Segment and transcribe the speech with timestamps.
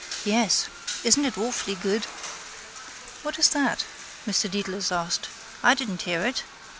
[0.25, 0.65] —Yes.
[1.03, 2.05] Isn't it awfully good?
[3.21, 3.83] —What is that?
[4.25, 5.29] Mr Dedalus asked.
[5.61, 6.41] I didn't hear it.